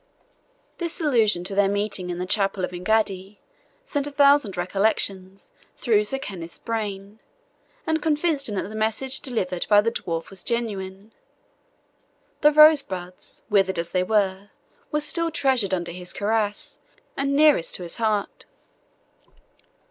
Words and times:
This 0.79 0.99
allusion 0.99 1.43
to 1.43 1.53
their 1.53 1.69
meeting 1.69 2.09
in 2.09 2.17
the 2.17 2.25
chapel 2.25 2.65
of 2.65 2.71
Engaddi 2.71 3.37
sent 3.85 4.07
a 4.07 4.11
thousand 4.11 4.57
recollections 4.57 5.51
through 5.77 6.05
Sir 6.05 6.17
Kenneth's 6.17 6.57
brain, 6.57 7.19
and 7.85 8.01
convinced 8.01 8.49
him 8.49 8.55
that 8.55 8.67
the 8.67 8.73
message 8.73 9.19
delivered 9.19 9.67
by 9.69 9.79
the 9.79 9.91
dwarf 9.91 10.31
was 10.31 10.43
genuine. 10.43 11.13
The 12.39 12.51
rosebuds, 12.51 13.43
withered 13.47 13.77
as 13.77 13.91
they 13.91 14.01
were, 14.01 14.49
were 14.91 15.01
still 15.01 15.29
treasured 15.29 15.71
under 15.71 15.91
his 15.91 16.13
cuirass, 16.13 16.79
and 17.15 17.35
nearest 17.35 17.75
to 17.75 17.83
his 17.83 17.97
heart. 17.97 18.45